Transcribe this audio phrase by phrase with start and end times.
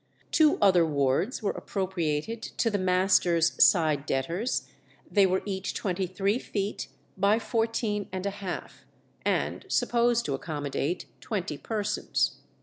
[0.31, 4.67] Two other wards were appropriated to the master's side debtors;
[5.11, 6.87] they were each twenty three feet
[7.19, 8.83] by fourteen and a half,
[9.23, 12.37] and supposed to accommodate twenty persons.